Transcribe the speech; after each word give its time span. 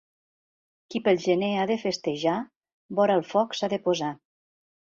Qui 0.93 1.01
pel 1.07 1.19
gener 1.25 1.51
ha 1.57 1.67
de 1.73 1.77
festejar, 1.83 2.39
vora 3.01 3.19
el 3.21 3.25
foc 3.35 3.57
s'ha 3.59 3.73
de 3.75 3.81
posar. 3.89 4.11